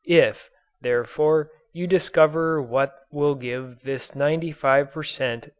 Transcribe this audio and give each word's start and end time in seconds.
If, 0.07 0.49
therefore, 0.81 1.51
you 1.73 1.85
discover 1.85 2.59
what 2.59 2.91
will 3.11 3.35
give 3.35 3.83
this 3.83 4.15
95 4.15 4.91
per 4.91 5.03
cent. 5.03 5.49